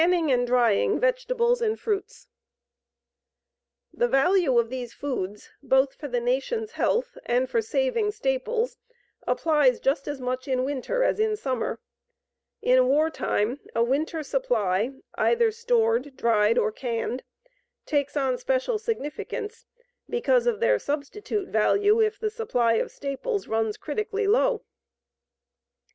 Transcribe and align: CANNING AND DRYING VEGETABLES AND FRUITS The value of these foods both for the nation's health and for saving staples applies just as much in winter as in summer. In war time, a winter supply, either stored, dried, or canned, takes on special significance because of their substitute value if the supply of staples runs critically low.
CANNING 0.03 0.31
AND 0.31 0.47
DRYING 0.47 0.99
VEGETABLES 0.99 1.61
AND 1.61 1.79
FRUITS 1.79 2.25
The 3.93 4.07
value 4.07 4.57
of 4.57 4.71
these 4.71 4.95
foods 4.95 5.51
both 5.61 5.93
for 5.93 6.07
the 6.07 6.19
nation's 6.19 6.71
health 6.71 7.19
and 7.23 7.47
for 7.47 7.61
saving 7.61 8.09
staples 8.09 8.77
applies 9.27 9.79
just 9.79 10.07
as 10.07 10.19
much 10.19 10.47
in 10.47 10.63
winter 10.65 11.03
as 11.03 11.19
in 11.19 11.37
summer. 11.37 11.79
In 12.63 12.87
war 12.87 13.11
time, 13.11 13.59
a 13.75 13.83
winter 13.83 14.23
supply, 14.23 14.89
either 15.19 15.51
stored, 15.51 16.17
dried, 16.17 16.57
or 16.57 16.71
canned, 16.71 17.21
takes 17.85 18.17
on 18.17 18.39
special 18.39 18.79
significance 18.79 19.67
because 20.09 20.47
of 20.47 20.59
their 20.59 20.79
substitute 20.79 21.47
value 21.49 21.99
if 22.01 22.19
the 22.19 22.31
supply 22.31 22.73
of 22.73 22.89
staples 22.91 23.47
runs 23.47 23.77
critically 23.77 24.25
low. 24.25 24.63